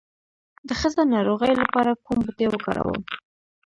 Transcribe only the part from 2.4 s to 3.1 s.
وکاروم؟